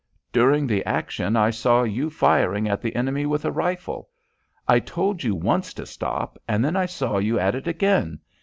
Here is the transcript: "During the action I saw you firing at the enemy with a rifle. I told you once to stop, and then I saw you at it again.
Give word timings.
"During 0.31 0.65
the 0.65 0.83
action 0.83 1.35
I 1.35 1.51
saw 1.51 1.83
you 1.83 2.09
firing 2.09 2.67
at 2.67 2.81
the 2.81 2.95
enemy 2.95 3.27
with 3.27 3.45
a 3.45 3.51
rifle. 3.51 4.09
I 4.67 4.79
told 4.79 5.23
you 5.23 5.35
once 5.35 5.75
to 5.75 5.85
stop, 5.85 6.41
and 6.47 6.65
then 6.65 6.75
I 6.75 6.87
saw 6.87 7.19
you 7.19 7.37
at 7.37 7.53
it 7.53 7.67
again. 7.67 8.17